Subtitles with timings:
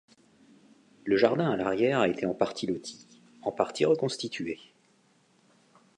[1.05, 3.05] Le jardin à l'arrière a été en partie loti,
[3.43, 4.57] en partie reconstitué.